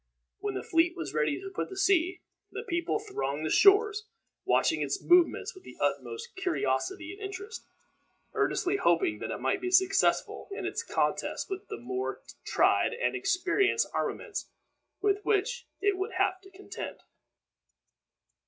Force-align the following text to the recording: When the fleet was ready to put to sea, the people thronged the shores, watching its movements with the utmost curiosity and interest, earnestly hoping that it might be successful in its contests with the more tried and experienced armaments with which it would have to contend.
When 0.39 0.55
the 0.55 0.63
fleet 0.63 0.97
was 0.97 1.13
ready 1.13 1.39
to 1.39 1.51
put 1.51 1.69
to 1.69 1.75
sea, 1.77 2.21
the 2.51 2.63
people 2.63 2.97
thronged 2.97 3.45
the 3.45 3.51
shores, 3.51 4.07
watching 4.45 4.81
its 4.81 4.99
movements 4.99 5.53
with 5.53 5.63
the 5.63 5.77
utmost 5.79 6.35
curiosity 6.35 7.11
and 7.13 7.21
interest, 7.21 7.67
earnestly 8.33 8.77
hoping 8.77 9.19
that 9.19 9.29
it 9.29 9.37
might 9.39 9.61
be 9.61 9.69
successful 9.69 10.49
in 10.51 10.65
its 10.65 10.81
contests 10.81 11.47
with 11.51 11.67
the 11.67 11.77
more 11.77 12.21
tried 12.43 12.93
and 12.95 13.15
experienced 13.15 13.91
armaments 13.93 14.49
with 15.01 15.23
which 15.23 15.67
it 15.81 15.95
would 15.99 16.13
have 16.13 16.41
to 16.41 16.49
contend. 16.49 17.01